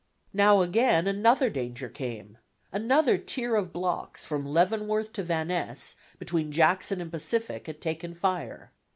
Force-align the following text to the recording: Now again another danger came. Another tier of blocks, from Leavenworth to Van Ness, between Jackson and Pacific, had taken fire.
Now 0.33 0.61
again 0.61 1.05
another 1.05 1.51
danger 1.51 1.87
came. 1.87 2.39
Another 2.71 3.19
tier 3.19 3.55
of 3.55 3.71
blocks, 3.71 4.25
from 4.25 4.47
Leavenworth 4.47 5.13
to 5.13 5.23
Van 5.23 5.49
Ness, 5.49 5.95
between 6.17 6.51
Jackson 6.51 6.99
and 6.99 7.11
Pacific, 7.11 7.67
had 7.67 7.79
taken 7.79 8.15
fire. 8.15 8.71